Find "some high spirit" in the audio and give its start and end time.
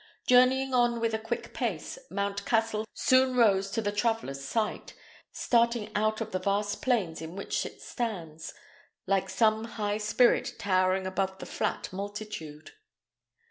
9.29-10.55